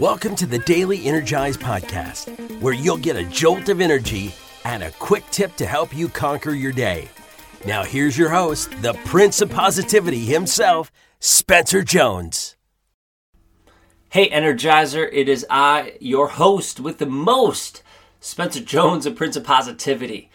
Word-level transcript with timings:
Welcome 0.00 0.34
to 0.36 0.46
the 0.46 0.60
Daily 0.60 1.04
Energize 1.04 1.58
Podcast, 1.58 2.30
where 2.62 2.72
you'll 2.72 2.96
get 2.96 3.16
a 3.16 3.24
jolt 3.24 3.68
of 3.68 3.82
energy 3.82 4.34
and 4.64 4.82
a 4.82 4.92
quick 4.92 5.24
tip 5.30 5.54
to 5.56 5.66
help 5.66 5.94
you 5.94 6.08
conquer 6.08 6.52
your 6.52 6.72
day. 6.72 7.10
Now, 7.66 7.84
here's 7.84 8.16
your 8.16 8.30
host, 8.30 8.70
the 8.80 8.94
Prince 9.04 9.42
of 9.42 9.50
Positivity 9.50 10.20
himself, 10.20 10.90
Spencer 11.18 11.82
Jones. 11.82 12.56
Hey, 14.08 14.30
Energizer, 14.30 15.06
it 15.12 15.28
is 15.28 15.44
I, 15.50 15.98
your 16.00 16.28
host 16.28 16.80
with 16.80 16.96
the 16.96 17.04
most, 17.04 17.82
Spencer 18.20 18.60
Jones, 18.60 19.04
a 19.04 19.10
Prince 19.10 19.36
of 19.36 19.44
Positivity. 19.44 20.30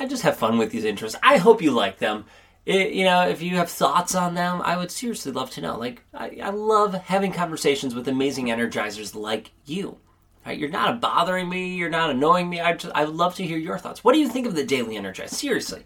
I 0.00 0.08
just 0.08 0.24
have 0.24 0.36
fun 0.36 0.58
with 0.58 0.72
these 0.72 0.82
intros. 0.82 1.14
I 1.22 1.36
hope 1.36 1.62
you 1.62 1.70
like 1.70 1.98
them. 1.98 2.24
It, 2.66 2.92
you 2.92 3.04
know, 3.04 3.28
if 3.28 3.42
you 3.42 3.56
have 3.56 3.70
thoughts 3.70 4.14
on 4.14 4.34
them, 4.34 4.62
I 4.64 4.76
would 4.76 4.90
seriously 4.90 5.32
love 5.32 5.50
to 5.50 5.60
know. 5.60 5.78
Like, 5.78 6.02
I, 6.14 6.38
I 6.42 6.50
love 6.50 6.94
having 6.94 7.32
conversations 7.32 7.94
with 7.94 8.08
amazing 8.08 8.46
energizers 8.46 9.14
like 9.14 9.50
you. 9.66 9.98
Right? 10.46 10.58
You're 10.58 10.70
not 10.70 11.00
bothering 11.00 11.48
me. 11.48 11.74
You're 11.74 11.90
not 11.90 12.10
annoying 12.10 12.48
me. 12.48 12.60
I 12.60 12.74
just, 12.74 12.94
I 12.94 13.04
love 13.04 13.34
to 13.36 13.46
hear 13.46 13.58
your 13.58 13.78
thoughts. 13.78 14.02
What 14.02 14.12
do 14.12 14.18
you 14.18 14.28
think 14.28 14.46
of 14.46 14.54
the 14.54 14.64
Daily 14.64 14.96
Energize? 14.96 15.36
Seriously, 15.36 15.84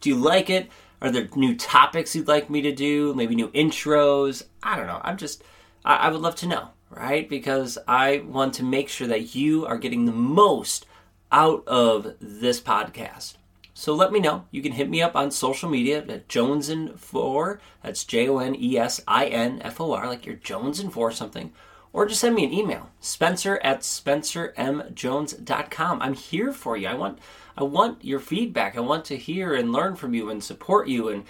do 0.00 0.08
you 0.10 0.16
like 0.16 0.50
it? 0.50 0.70
Are 1.00 1.10
there 1.10 1.28
new 1.36 1.54
topics 1.56 2.14
you'd 2.16 2.28
like 2.28 2.50
me 2.50 2.62
to 2.62 2.72
do? 2.74 3.14
Maybe 3.14 3.34
new 3.34 3.48
intros? 3.48 4.44
I 4.62 4.76
don't 4.76 4.86
know. 4.86 5.00
I'm 5.02 5.16
just, 5.16 5.42
I, 5.84 5.96
I 5.96 6.10
would 6.10 6.20
love 6.20 6.36
to 6.36 6.46
know, 6.46 6.70
right? 6.90 7.28
Because 7.28 7.78
I 7.86 8.18
want 8.26 8.54
to 8.54 8.64
make 8.64 8.88
sure 8.88 9.06
that 9.06 9.34
you 9.34 9.64
are 9.66 9.78
getting 9.78 10.06
the 10.06 10.12
most 10.12 10.86
out 11.30 11.66
of 11.66 12.14
this 12.20 12.60
podcast. 12.60 13.34
So 13.78 13.94
let 13.94 14.10
me 14.10 14.18
know. 14.18 14.44
You 14.50 14.60
can 14.60 14.72
hit 14.72 14.90
me 14.90 15.00
up 15.00 15.14
on 15.14 15.30
social 15.30 15.70
media 15.70 15.98
at 15.98 16.26
Jonesin4. 16.26 17.60
That's 17.84 18.02
J 18.02 18.28
O 18.28 18.38
N 18.38 18.56
E 18.58 18.76
S 18.76 19.00
I 19.06 19.26
N 19.26 19.62
F 19.62 19.80
O 19.80 19.92
R, 19.92 20.08
like 20.08 20.26
you're 20.26 20.34
Jonesin 20.34 20.90
for 20.90 21.12
something. 21.12 21.52
Or 21.92 22.04
just 22.04 22.20
send 22.20 22.34
me 22.34 22.44
an 22.44 22.52
email, 22.52 22.90
Spencer 22.98 23.60
at 23.62 23.82
SpencerMJones.com. 23.82 26.02
I'm 26.02 26.14
here 26.14 26.52
for 26.52 26.76
you. 26.76 26.88
I 26.88 26.94
want 26.94 27.20
I 27.56 27.62
want 27.62 28.04
your 28.04 28.18
feedback. 28.18 28.76
I 28.76 28.80
want 28.80 29.04
to 29.04 29.16
hear 29.16 29.54
and 29.54 29.70
learn 29.70 29.94
from 29.94 30.12
you 30.12 30.28
and 30.28 30.42
support 30.42 30.88
you 30.88 31.10
and 31.10 31.24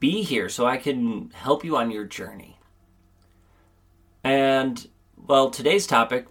be 0.00 0.24
here 0.24 0.48
so 0.48 0.66
I 0.66 0.78
can 0.78 1.30
help 1.32 1.64
you 1.64 1.76
on 1.76 1.92
your 1.92 2.06
journey. 2.06 2.58
And 4.24 4.84
well, 5.16 5.48
today's 5.48 5.86
topic 5.86 6.26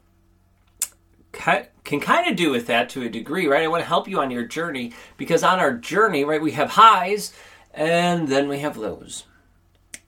can 1.83 1.99
kind 1.99 2.29
of 2.29 2.35
do 2.35 2.51
with 2.51 2.67
that 2.67 2.89
to 2.89 3.03
a 3.03 3.09
degree, 3.09 3.47
right? 3.47 3.63
I 3.63 3.67
want 3.67 3.81
to 3.81 3.87
help 3.87 4.07
you 4.07 4.19
on 4.19 4.31
your 4.31 4.45
journey 4.45 4.93
because 5.17 5.43
on 5.43 5.59
our 5.59 5.73
journey, 5.73 6.23
right, 6.23 6.41
we 6.41 6.51
have 6.51 6.71
highs 6.71 7.33
and 7.73 8.27
then 8.27 8.47
we 8.47 8.59
have 8.59 8.77
lows. 8.77 9.25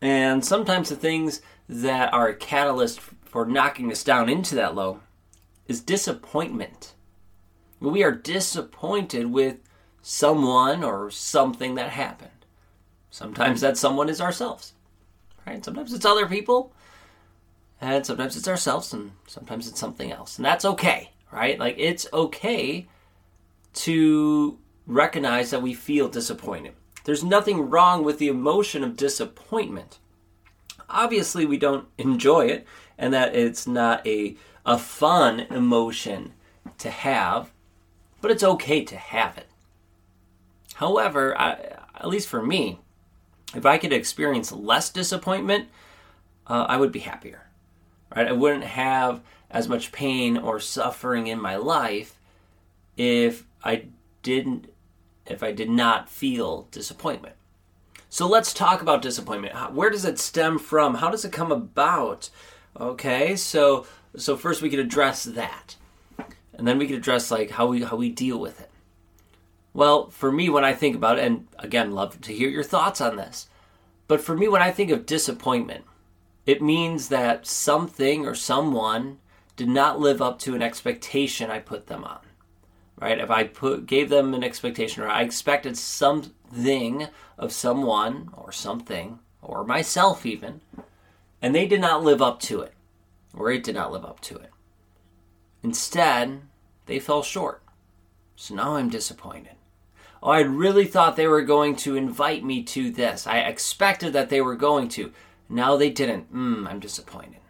And 0.01 0.43
sometimes 0.45 0.89
the 0.89 0.95
things 0.95 1.41
that 1.67 2.13
are 2.13 2.27
a 2.27 2.35
catalyst 2.35 2.99
for 2.99 3.45
knocking 3.45 3.91
us 3.91 4.03
down 4.03 4.29
into 4.29 4.55
that 4.55 4.75
low 4.75 4.99
is 5.67 5.81
disappointment. 5.81 6.93
We 7.79 8.03
are 8.03 8.11
disappointed 8.11 9.31
with 9.31 9.57
someone 10.01 10.83
or 10.83 11.09
something 11.09 11.75
that 11.75 11.89
happened. 11.89 12.29
Sometimes 13.09 13.61
that 13.61 13.77
someone 13.77 14.09
is 14.09 14.21
ourselves, 14.21 14.73
right? 15.47 15.63
Sometimes 15.63 15.93
it's 15.93 16.05
other 16.05 16.27
people, 16.27 16.73
and 17.79 18.05
sometimes 18.05 18.35
it's 18.35 18.47
ourselves, 18.47 18.91
and 18.91 19.11
sometimes 19.27 19.67
it's 19.67 19.79
something 19.79 20.11
else. 20.11 20.37
And 20.37 20.45
that's 20.45 20.65
okay 20.65 21.12
right? 21.33 21.59
Like 21.59 21.75
it's 21.79 22.07
okay 22.13 22.87
to 23.73 24.59
recognize 24.85 25.49
that 25.49 25.63
we 25.63 25.73
feel 25.73 26.07
disappointed. 26.07 26.73
There's 27.05 27.23
nothing 27.23 27.69
wrong 27.69 28.03
with 28.03 28.19
the 28.19 28.27
emotion 28.27 28.83
of 28.83 28.95
disappointment. 28.95 29.99
Obviously, 30.89 31.45
we 31.45 31.57
don't 31.57 31.87
enjoy 31.97 32.45
it 32.45 32.67
and 32.97 33.13
that 33.13 33.35
it's 33.35 33.65
not 33.65 34.05
a, 34.05 34.37
a 34.65 34.77
fun 34.77 35.41
emotion 35.41 36.33
to 36.77 36.91
have, 36.91 37.51
but 38.21 38.29
it's 38.29 38.43
okay 38.43 38.85
to 38.85 38.95
have 38.95 39.37
it. 39.37 39.47
However, 40.75 41.37
I, 41.37 41.53
at 41.95 42.07
least 42.07 42.27
for 42.27 42.43
me, 42.43 42.79
if 43.55 43.65
I 43.65 43.77
could 43.77 43.91
experience 43.91 44.51
less 44.51 44.89
disappointment, 44.89 45.67
uh, 46.47 46.65
I 46.69 46.77
would 46.77 46.91
be 46.91 46.99
happier. 46.99 47.47
Right? 48.15 48.27
I 48.27 48.33
wouldn't 48.33 48.63
have 48.63 49.21
as 49.53 49.69
much 49.69 49.91
pain 49.91 50.35
or 50.35 50.59
suffering 50.59 51.27
in 51.27 51.39
my 51.39 51.55
life 51.55 52.19
if 52.97 53.45
I 53.63 53.85
didn't 54.23 54.69
if 55.25 55.41
I 55.41 55.53
did 55.53 55.69
not 55.69 56.09
feel 56.09 56.67
disappointment. 56.71 57.35
So 58.09 58.27
let's 58.27 58.53
talk 58.53 58.81
about 58.81 59.01
disappointment. 59.01 59.73
Where 59.73 59.89
does 59.89 60.03
it 60.03 60.19
stem 60.19 60.59
from? 60.59 60.95
How 60.95 61.09
does 61.09 61.23
it 61.23 61.31
come 61.31 61.51
about? 61.51 62.29
Okay, 62.77 63.35
so 63.35 63.85
so 64.17 64.35
first 64.35 64.61
we 64.61 64.69
could 64.69 64.79
address 64.79 65.23
that. 65.23 65.75
And 66.55 66.67
then 66.67 66.77
we 66.77 66.87
could 66.87 66.97
address 66.97 67.31
like 67.31 67.51
how 67.51 67.67
we 67.67 67.83
how 67.83 67.95
we 67.95 68.09
deal 68.09 68.39
with 68.39 68.59
it. 68.59 68.71
Well, 69.73 70.09
for 70.09 70.31
me 70.31 70.49
when 70.49 70.65
I 70.65 70.73
think 70.73 70.95
about 70.95 71.19
it 71.19 71.25
and 71.25 71.47
again 71.59 71.91
love 71.91 72.19
to 72.21 72.33
hear 72.33 72.49
your 72.49 72.63
thoughts 72.63 72.99
on 72.99 73.15
this. 73.15 73.47
But 74.07 74.19
for 74.19 74.35
me 74.35 74.47
when 74.47 74.61
I 74.61 74.71
think 74.71 74.89
of 74.91 75.05
disappointment, 75.05 75.85
it 76.45 76.61
means 76.61 77.09
that 77.09 77.45
something 77.47 78.25
or 78.25 78.35
someone 78.35 79.19
did 79.55 79.69
not 79.69 79.99
live 79.99 80.21
up 80.21 80.39
to 80.39 80.55
an 80.55 80.61
expectation 80.61 81.51
I 81.51 81.59
put 81.59 81.87
them 81.87 82.03
on. 82.03 82.19
Right? 82.99 83.19
If 83.19 83.29
I 83.29 83.43
put 83.43 83.85
gave 83.85 84.09
them 84.09 84.33
an 84.33 84.43
expectation 84.43 85.03
or 85.03 85.09
I 85.09 85.21
expected 85.21 85.77
something 85.77 87.07
of 87.37 87.51
someone 87.51 88.29
or 88.33 88.51
something 88.51 89.19
or 89.41 89.65
myself 89.65 90.25
even, 90.25 90.61
and 91.41 91.53
they 91.53 91.67
did 91.67 91.81
not 91.81 92.03
live 92.03 92.21
up 92.21 92.39
to 92.41 92.61
it, 92.61 92.73
or 93.35 93.51
it 93.51 93.63
did 93.63 93.75
not 93.75 93.91
live 93.91 94.05
up 94.05 94.21
to 94.21 94.37
it. 94.37 94.51
Instead, 95.61 96.41
they 96.85 96.99
fell 96.99 97.23
short. 97.23 97.61
So 98.35 98.55
now 98.55 98.75
I'm 98.75 98.89
disappointed. 98.89 99.55
Oh, 100.21 100.31
I 100.31 100.39
really 100.39 100.85
thought 100.85 101.17
they 101.17 101.27
were 101.27 101.41
going 101.41 101.75
to 101.77 101.97
invite 101.97 102.43
me 102.45 102.63
to 102.63 102.89
this. 102.89 103.27
I 103.27 103.39
expected 103.39 104.13
that 104.13 104.29
they 104.29 104.39
were 104.39 104.55
going 104.55 104.87
to. 104.89 105.11
Now 105.49 105.75
they 105.75 105.89
didn't. 105.89 106.33
Mm, 106.33 106.67
I'm 106.67 106.79
disappointed 106.79 107.42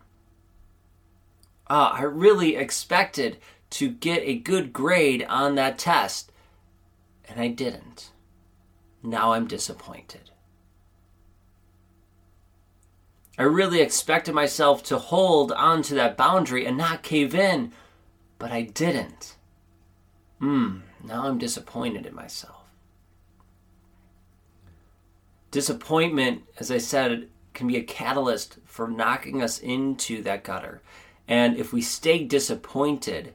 uh, 1.73 1.89
I 1.91 2.03
really 2.03 2.55
expected 2.55 3.37
to 3.71 3.89
get 3.89 4.21
a 4.21 4.37
good 4.37 4.71
grade 4.73 5.25
on 5.27 5.55
that 5.55 5.79
test, 5.79 6.31
and 7.27 7.41
I 7.41 7.47
didn't. 7.47 8.11
Now 9.01 9.33
I'm 9.33 9.47
disappointed. 9.47 10.29
I 13.39 13.43
really 13.43 13.81
expected 13.81 14.35
myself 14.35 14.83
to 14.83 14.99
hold 14.99 15.51
on 15.51 15.81
to 15.83 15.95
that 15.95 16.15
boundary 16.15 16.63
and 16.67 16.77
not 16.77 17.01
cave 17.01 17.33
in, 17.33 17.71
but 18.37 18.51
I 18.51 18.61
didn't. 18.61 19.35
Hmm, 20.37 20.81
now 21.03 21.23
I'm 21.25 21.39
disappointed 21.39 22.05
in 22.05 22.13
myself. 22.13 22.67
Disappointment, 25.49 26.43
as 26.59 26.69
I 26.69 26.77
said, 26.77 27.29
can 27.55 27.65
be 27.65 27.77
a 27.77 27.83
catalyst 27.83 28.59
for 28.63 28.87
knocking 28.87 29.41
us 29.41 29.57
into 29.57 30.21
that 30.21 30.43
gutter. 30.43 30.83
And 31.33 31.57
if 31.57 31.73
we 31.73 31.81
stay 31.81 32.23
disappointed, 32.23 33.33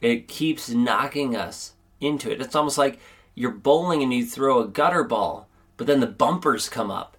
it 0.00 0.26
keeps 0.26 0.68
knocking 0.68 1.36
us 1.36 1.74
into 2.00 2.28
it. 2.28 2.40
It's 2.40 2.56
almost 2.56 2.76
like 2.76 2.98
you're 3.36 3.52
bowling 3.52 4.02
and 4.02 4.12
you 4.12 4.26
throw 4.26 4.58
a 4.58 4.66
gutter 4.66 5.04
ball, 5.04 5.48
but 5.76 5.86
then 5.86 6.00
the 6.00 6.08
bumpers 6.08 6.68
come 6.68 6.90
up 6.90 7.16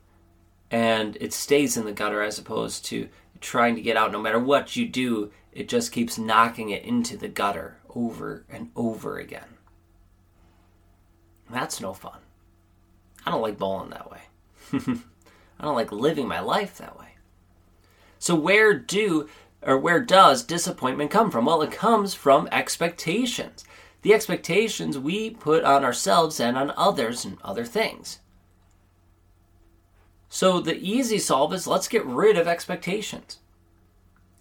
and 0.69 1.16
it 1.22 1.31
stays 1.31 1.77
in 1.77 1.85
the 1.85 1.94
gutter 1.94 2.22
as 2.22 2.38
opposed 2.38 2.83
to 2.88 3.07
trying 3.39 3.73
to 3.75 3.81
get 3.81 3.95
out. 3.95 4.11
No 4.11 4.19
matter 4.19 4.38
what 4.38 4.75
you 4.75 4.85
do, 4.85 5.31
it 5.53 5.69
just 5.69 5.94
keeps 5.94 6.17
knocking 6.17 6.72
it 6.72 6.83
into 6.83 7.16
the 7.16 7.29
gutter 7.29 7.78
over 7.95 8.43
and 8.49 8.69
over 8.75 9.17
again. 9.17 9.55
That's 11.49 11.79
no 11.79 11.93
fun. 11.93 12.19
I 13.25 13.31
don't 13.31 13.41
like 13.41 13.57
bowling 13.57 13.91
that 13.91 14.11
way. 14.11 14.23
I 14.73 15.63
don't 15.63 15.75
like 15.75 15.93
living 15.93 16.28
my 16.28 16.41
life 16.41 16.79
that 16.79 16.99
way. 16.99 17.16
So, 18.19 18.35
where 18.35 18.78
do 18.78 19.29
or 19.61 19.78
where 19.78 19.99
does 19.99 20.43
disappointment 20.43 21.11
come 21.11 21.29
from? 21.29 21.46
Well, 21.46 21.61
it 21.61 21.72
comes 21.72 22.13
from 22.13 22.49
expectations. 22.52 23.63
The 24.02 24.13
expectations 24.13 24.97
we 24.97 25.29
put 25.29 25.63
on 25.63 25.85
ourselves 25.85 26.40
and 26.40 26.58
on 26.58 26.73
others 26.75 27.23
and 27.23 27.37
other 27.43 27.66
things. 27.66 28.19
So 30.29 30.59
the 30.59 30.78
easy 30.78 31.19
solve 31.19 31.53
is 31.53 31.67
let's 31.67 31.87
get 31.87 32.05
rid 32.05 32.37
of 32.37 32.47
expectations. 32.47 33.40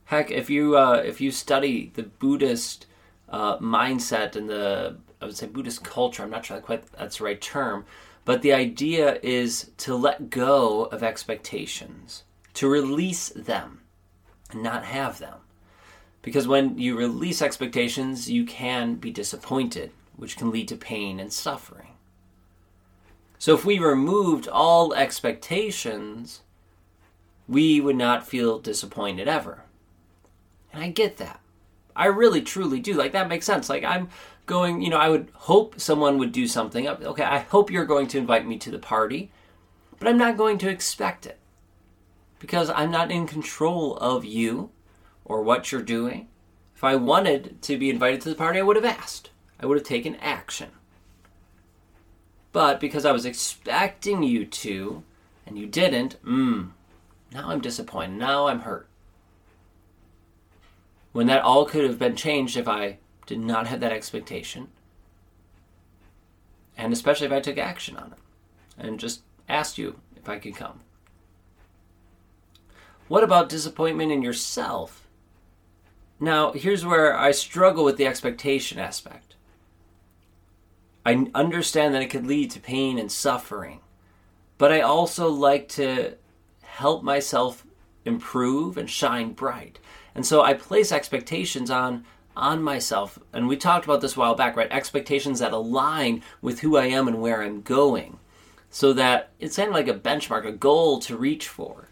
Heck, 0.05 0.31
if 0.31 0.49
you 0.49 0.77
uh, 0.77 1.03
if 1.05 1.21
you 1.21 1.31
study 1.31 1.93
the 1.95 2.05
Buddhist 2.05 2.87
uh, 3.29 3.59
mindset 3.59 4.37
and 4.37 4.49
the 4.49 4.97
I 5.21 5.27
would 5.27 5.37
say 5.37 5.47
Buddhist 5.47 5.85
culture, 5.85 6.23
I'm 6.23 6.31
not 6.31 6.47
sure 6.47 6.61
quite 6.61 6.91
that's 6.93 7.19
the 7.19 7.25
right 7.25 7.41
term, 7.41 7.85
but 8.25 8.41
the 8.41 8.53
idea 8.53 9.19
is 9.23 9.73
to 9.79 9.95
let 9.95 10.31
go 10.31 10.85
of 10.85 11.03
expectations, 11.03 12.23
to 12.55 12.69
release 12.69 13.29
them 13.31 13.81
not 14.55 14.85
have 14.85 15.19
them. 15.19 15.39
Because 16.23 16.47
when 16.47 16.79
you 16.79 16.97
release 16.97 17.41
expectations, 17.41 18.31
you 18.31 18.45
can 18.45 18.97
be 18.97 19.11
disappointed, 19.11 19.91
which 20.17 20.37
can 20.37 20.51
lead 20.51 20.69
to 20.69 20.77
pain 20.77 21.19
and 21.19 21.33
suffering. 21.33 21.89
So 23.39 23.55
if 23.55 23.65
we 23.65 23.79
removed 23.79 24.47
all 24.47 24.93
expectations, 24.93 26.43
we 27.49 27.81
would 27.81 27.97
not 27.97 28.29
feel 28.29 28.59
disappointed 28.59 29.29
ever. 29.29 29.65
And 30.73 30.85
I 30.85 30.91
get 30.91 31.17
that. 31.17 31.41
I 31.97 32.07
really 32.07 32.43
truly 32.43 32.81
do. 32.81 32.93
Like 32.95 33.13
that 33.13 33.29
makes 33.29 33.47
sense. 33.47 33.69
Like 33.69 33.83
I'm 33.83 34.11
going, 34.47 34.83
you 34.83 34.91
know, 34.91 34.99
I 34.99 35.09
would 35.09 35.31
hope 35.33 35.81
someone 35.81 36.19
would 36.19 36.33
do 36.33 36.47
something. 36.47 36.87
Okay, 36.87 37.25
I 37.25 37.39
hope 37.39 37.71
you're 37.71 37.85
going 37.87 38.07
to 38.09 38.19
invite 38.19 38.47
me 38.47 38.59
to 38.59 38.71
the 38.71 38.79
party, 38.79 39.33
but 39.99 40.07
I'm 40.07 40.19
not 40.19 40.37
going 40.37 40.59
to 40.59 40.69
expect 40.69 41.25
it 41.25 41.40
because 42.41 42.71
I'm 42.71 42.91
not 42.91 43.13
in 43.13 43.29
control 43.29 43.97
of 43.99 44.25
you 44.25 44.71
or 45.25 45.43
what 45.43 45.71
you're 45.71 45.83
doing. 45.83 46.27
If 46.75 46.83
I 46.83 46.97
wanted 46.97 47.63
to 47.63 47.79
be 47.79 47.91
invited 47.91 48.23
to 48.23 48.31
the 48.31 48.35
party, 48.35 48.59
I 48.59 48.63
would 48.63 48.77
have 48.77 48.85
asked. 48.85 49.31
I 49.61 49.67
would 49.67 49.79
have 49.79 49.87
taken 49.87 50.17
action. 50.17 50.71
But 52.53 52.81
because 52.81 53.05
I 53.05 53.13
was 53.13 53.27
expecting 53.27 54.25
you 54.25 54.45
to 54.47 55.05
and 55.47 55.57
you 55.57 55.67
didn't, 55.67 56.21
mm, 56.25 56.71
now 57.33 57.51
I'm 57.51 57.61
disappointed. 57.61 58.19
Now 58.19 58.49
I'm 58.49 58.61
hurt. 58.61 58.89
When 61.13 61.27
that 61.27 61.43
all 61.43 61.67
could 61.67 61.85
have 61.85 61.99
been 61.99 62.17
changed 62.17 62.57
if 62.57 62.67
I 62.67 62.97
did 63.27 63.39
not 63.39 63.67
have 63.67 63.81
that 63.81 63.93
expectation. 63.93 64.69
And 66.77 66.93
especially 66.93 67.27
if 67.27 67.33
I 67.33 67.41
took 67.41 67.59
action 67.59 67.97
on 67.97 68.13
it 68.13 68.19
and 68.79 68.99
just 68.99 69.21
asked 69.49 69.77
you 69.77 70.01
if 70.17 70.29
I 70.29 70.39
could 70.39 70.57
come. 70.57 70.81
What 73.11 73.25
about 73.25 73.49
disappointment 73.49 74.13
in 74.13 74.23
yourself? 74.23 75.09
Now, 76.21 76.53
here's 76.53 76.87
where 76.87 77.19
I 77.19 77.33
struggle 77.33 77.85
with 77.85 77.97
the 77.97 78.07
expectation 78.07 78.79
aspect. 78.79 79.35
I 81.05 81.27
understand 81.35 81.93
that 81.93 82.03
it 82.03 82.11
could 82.11 82.25
lead 82.25 82.53
to 82.53 82.61
pain 82.61 83.01
and 83.01 83.11
suffering, 83.11 83.81
but 84.59 84.71
I 84.71 84.83
also 84.83 85.29
like 85.29 85.69
to 85.71 86.19
help 86.63 87.03
myself 87.03 87.67
improve 88.05 88.79
and 88.79 88.89
shine 88.89 89.33
bright. 89.33 89.81
And 90.15 90.25
so 90.25 90.43
I 90.43 90.55
place 90.55 90.93
expectations 90.93 91.69
on 91.69 92.05
on 92.37 92.63
myself. 92.63 93.19
And 93.33 93.49
we 93.49 93.57
talked 93.57 93.87
about 93.87 94.03
this 94.03 94.15
a 94.15 94.21
while 94.21 94.37
back, 94.37 94.55
right? 94.55 94.71
Expectations 94.71 95.41
that 95.41 95.51
align 95.51 96.23
with 96.41 96.61
who 96.61 96.77
I 96.77 96.87
am 96.87 97.09
and 97.09 97.21
where 97.21 97.43
I'm 97.43 97.63
going. 97.63 98.21
So 98.71 98.93
that 98.93 99.31
it's 99.41 99.57
kind 99.57 99.69
of 99.69 99.75
like 99.75 99.89
a 99.89 99.95
benchmark, 99.95 100.47
a 100.47 100.53
goal 100.53 101.01
to 101.01 101.17
reach 101.17 101.49
for. 101.49 101.90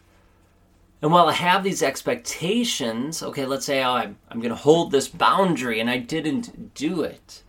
And 1.00 1.12
while 1.12 1.28
I 1.28 1.32
have 1.32 1.62
these 1.62 1.82
expectations, 1.82 3.22
okay, 3.22 3.46
let's 3.46 3.66
say 3.66 3.82
oh, 3.82 3.92
I'm, 3.92 4.18
I'm 4.30 4.40
going 4.40 4.50
to 4.50 4.56
hold 4.56 4.90
this 4.90 5.08
boundary 5.08 5.78
and 5.80 5.88
I 5.88 5.98
didn't 5.98 6.74
do 6.74 7.02
it, 7.02 7.42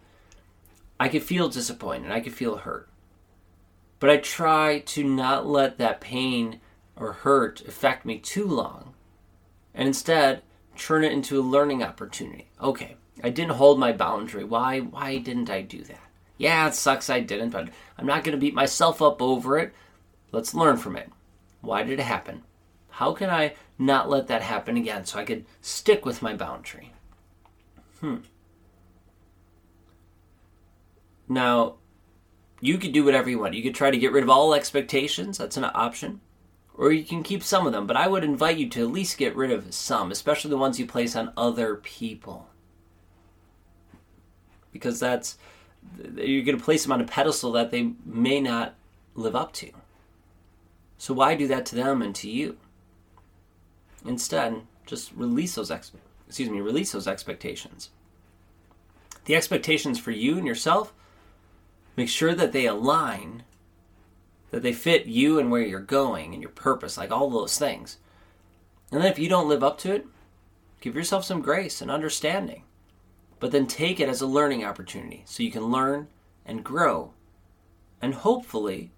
I 1.00 1.08
could 1.08 1.24
feel 1.24 1.50
disappointed. 1.50 2.12
I 2.12 2.20
could 2.20 2.34
feel 2.34 2.58
hurt. 2.58 2.90
But 4.00 4.10
I 4.10 4.18
try 4.18 4.80
to 4.80 5.04
not 5.04 5.48
let 5.48 5.78
that 5.78 6.02
pain 6.02 6.60
or 6.96 7.14
hurt 7.14 7.62
affect 7.68 8.06
me 8.06 8.18
too 8.20 8.46
long. 8.46 8.94
And 9.74 9.88
instead, 9.88 10.42
turn 10.78 11.04
it 11.04 11.12
into 11.12 11.40
a 11.40 11.42
learning 11.42 11.84
opportunity. 11.84 12.50
Okay, 12.62 12.98
I 13.24 13.30
didn't 13.30 13.54
hold 13.54 13.80
my 13.80 13.92
boundary. 13.92 14.44
Why 14.44 14.80
why 14.80 15.18
didn't 15.18 15.50
I 15.50 15.62
do 15.62 15.84
that? 15.84 16.02
Yeah, 16.38 16.68
it 16.68 16.76
sucks 16.76 17.10
I 17.10 17.20
didn't, 17.20 17.50
but 17.50 17.70
I'm 17.98 18.06
not 18.06 18.24
going 18.24 18.34
to 18.34 18.40
beat 18.40 18.54
myself 18.54 19.02
up 19.02 19.22
over 19.22 19.58
it. 19.58 19.74
Let's 20.32 20.54
learn 20.54 20.78
from 20.78 20.96
it. 20.96 21.10
Why 21.62 21.84
did 21.84 22.00
it 22.00 22.04
happen? 22.04 22.44
How 23.00 23.14
can 23.14 23.30
I 23.30 23.54
not 23.78 24.10
let 24.10 24.28
that 24.28 24.42
happen 24.42 24.76
again 24.76 25.06
so 25.06 25.20
I 25.20 25.24
could 25.24 25.46
stick 25.62 26.06
with 26.06 26.22
my 26.22 26.36
boundary? 26.36 26.92
Hmm. 28.02 28.18
Now, 31.30 31.76
you 32.60 32.78
could 32.78 32.92
do 32.92 33.06
whatever 33.06 33.30
you 33.30 33.40
want. 33.40 33.54
You 33.54 33.64
could 33.64 33.76
try 33.76 33.90
to 33.90 33.98
get 33.98 34.12
rid 34.12 34.24
of 34.24 34.30
all 34.30 34.54
expectations. 34.54 35.38
That's 35.38 35.56
an 35.56 35.64
option 35.64 36.20
or 36.80 36.94
you 36.94 37.04
can 37.04 37.24
keep 37.24 37.44
some 37.44 37.68
of 37.68 37.74
them, 37.74 37.86
but 37.86 37.98
I 37.98 38.08
would 38.08 38.24
invite 38.24 38.58
you 38.58 38.70
to 38.70 38.82
at 38.82 38.92
least 38.92 39.18
get 39.18 39.36
rid 39.36 39.52
of 39.52 39.74
some, 39.74 40.12
especially 40.12 40.50
the 40.50 40.58
ones 40.58 40.80
you 40.80 40.88
place 40.88 41.14
on 41.14 41.34
other 41.36 41.76
people. 41.76 42.48
Because 44.72 44.98
that's, 44.98 45.38
you're 46.16 46.46
going 46.46 46.58
to 46.58 46.64
place 46.64 46.84
them 46.84 46.94
on 46.94 47.02
a 47.02 47.06
pedestal 47.06 47.52
that 47.52 47.72
they 47.72 47.92
may 48.06 48.40
not 48.40 48.76
live 49.14 49.36
up 49.36 49.52
to. 49.54 49.72
So 50.98 51.14
why 51.14 51.36
do 51.36 51.48
that 51.48 51.66
to 51.68 51.76
them 51.76 52.02
and 52.02 52.16
to 52.16 52.30
you? 52.30 52.56
Instead, 54.06 54.62
just 54.86 55.12
release 55.14 55.56
those 55.56 55.72
ex- 55.72 55.92
excuse 56.28 56.50
me, 56.50 56.62
release 56.62 56.92
those 56.92 57.08
expectations. 57.08 57.90
The 59.26 59.36
expectations 59.36 60.00
for 60.00 60.12
you 60.12 60.38
and 60.38 60.48
yourself, 60.48 60.94
make 61.96 62.10
sure 62.10 62.34
that 62.34 62.52
they 62.52 62.66
align 62.66 63.44
that 64.52 64.64
they 64.64 64.74
fit 64.74 65.06
you 65.06 65.38
and 65.38 65.52
where 65.52 65.62
you're 65.62 65.80
going 65.80 66.34
and 66.34 66.42
your 66.42 66.52
purpose, 66.52 66.98
like 66.98 67.12
all 67.12 67.30
those 67.30 67.58
things. 67.58 67.98
And 68.92 69.02
then 69.02 69.12
if 69.12 69.20
you 69.20 69.30
don't 69.30 69.50
live 69.50 69.64
up 69.64 69.78
to 69.80 69.94
it, 69.94 70.08
give 70.82 70.96
yourself 70.96 71.24
some 71.24 71.42
grace 71.42 71.82
and 71.82 71.92
understanding. 71.92 72.64
But 73.40 73.52
then 73.52 73.68
take 73.68 74.00
it 74.00 74.10
as 74.10 74.22
a 74.22 74.28
learning 74.28 74.66
opportunity 74.66 75.24
so 75.26 75.44
you 75.44 75.52
can 75.52 75.72
learn 75.72 76.08
and 76.46 76.64
grow 76.64 77.14
and 78.02 78.14
hopefully 78.14 78.92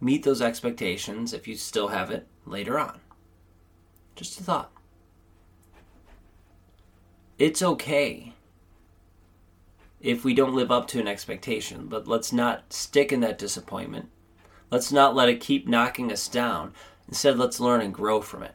meet 0.00 0.22
those 0.22 0.40
expectations 0.40 1.32
if 1.32 1.46
you 1.46 1.56
still 1.56 1.88
have 1.88 2.10
it 2.10 2.26
later 2.46 2.78
on. 2.78 3.00
Just 4.14 4.40
a 4.40 4.42
thought. 4.42 4.70
It's 7.38 7.62
okay 7.62 8.34
if 10.00 10.24
we 10.24 10.34
don't 10.34 10.54
live 10.54 10.70
up 10.70 10.86
to 10.88 11.00
an 11.00 11.08
expectation, 11.08 11.86
but 11.86 12.06
let's 12.06 12.32
not 12.32 12.72
stick 12.72 13.12
in 13.12 13.20
that 13.20 13.38
disappointment 13.38 14.08
Let's 14.70 14.92
not 14.92 15.16
let 15.16 15.28
it 15.28 15.40
keep 15.40 15.66
knocking 15.66 16.12
us 16.12 16.28
down. 16.28 16.72
Instead, 17.08 17.38
let's 17.38 17.60
learn 17.60 17.80
and 17.80 17.92
grow 17.92 18.20
from 18.20 18.44
it. 18.44 18.54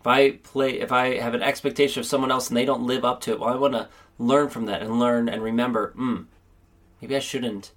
If 0.00 0.06
I 0.06 0.32
play, 0.32 0.80
if 0.80 0.90
I 0.90 1.18
have 1.18 1.34
an 1.34 1.42
expectation 1.42 2.00
of 2.00 2.06
someone 2.06 2.30
else 2.30 2.48
and 2.48 2.56
they 2.56 2.64
don't 2.64 2.86
live 2.86 3.04
up 3.04 3.20
to 3.22 3.32
it, 3.32 3.40
well, 3.40 3.52
I 3.52 3.56
want 3.56 3.74
to 3.74 3.88
learn 4.18 4.48
from 4.48 4.66
that 4.66 4.82
and 4.82 4.98
learn 4.98 5.28
and 5.28 5.42
remember, 5.42 5.92
hmm, 5.92 6.22
maybe 7.00 7.14
I 7.14 7.20
shouldn't 7.20 7.72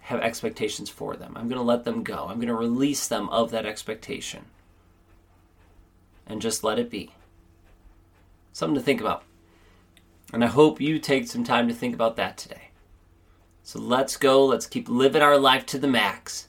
have 0.00 0.20
expectations 0.20 0.88
for 0.88 1.16
them. 1.16 1.34
I'm 1.36 1.48
going 1.48 1.58
to 1.58 1.62
let 1.62 1.84
them 1.84 2.02
go. 2.02 2.26
I'm 2.28 2.36
going 2.36 2.48
to 2.48 2.54
release 2.54 3.06
them 3.08 3.28
of 3.30 3.50
that 3.50 3.66
expectation 3.66 4.46
and 6.26 6.42
just 6.42 6.64
let 6.64 6.78
it 6.78 6.90
be. 6.90 7.12
Something 8.52 8.76
to 8.76 8.80
think 8.80 9.00
about. 9.00 9.24
And 10.32 10.42
I 10.44 10.48
hope 10.48 10.80
you 10.80 10.98
take 10.98 11.28
some 11.28 11.44
time 11.44 11.68
to 11.68 11.74
think 11.74 11.94
about 11.94 12.16
that 12.16 12.36
today. 12.36 12.70
So 13.62 13.78
let's 13.78 14.16
go. 14.16 14.44
Let's 14.44 14.66
keep 14.66 14.88
living 14.88 15.22
our 15.22 15.38
life 15.38 15.64
to 15.66 15.78
the 15.78 15.88
max 15.88 16.48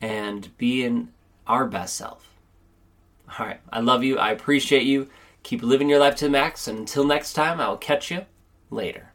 and 0.00 0.56
being 0.58 1.08
our 1.46 1.66
best 1.66 1.94
self. 1.96 2.30
All 3.38 3.46
right. 3.46 3.60
I 3.72 3.80
love 3.80 4.04
you. 4.04 4.18
I 4.18 4.30
appreciate 4.30 4.84
you. 4.84 5.08
Keep 5.42 5.62
living 5.62 5.88
your 5.88 5.98
life 5.98 6.16
to 6.16 6.26
the 6.26 6.30
max. 6.30 6.68
And 6.68 6.78
until 6.78 7.04
next 7.04 7.32
time, 7.32 7.60
I 7.60 7.68
will 7.68 7.76
catch 7.76 8.10
you 8.10 8.26
later. 8.70 9.10